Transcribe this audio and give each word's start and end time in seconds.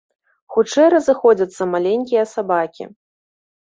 Хутчэй 0.55 0.87
разыходзяцца 0.95 1.63
маленькія 1.77 2.23
сабакі. 2.37 2.93